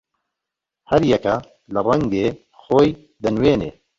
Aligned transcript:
هەر 0.89 1.01
یەکە 1.13 1.35
لە 1.73 1.79
ڕەنگێ 1.87 2.25
خۆی 2.61 2.89
دەنوێنێ 3.23 3.71